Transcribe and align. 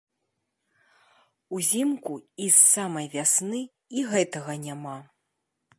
Узімку 1.57 2.13
і 2.45 2.49
з 2.57 2.59
самай 2.73 3.07
вясны 3.15 3.61
і 3.99 4.09
гэтага 4.15 4.53
няма. 4.69 4.97